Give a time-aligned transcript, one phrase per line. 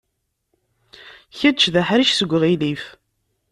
[1.37, 2.83] Kečč d aḥric seg uɣilif.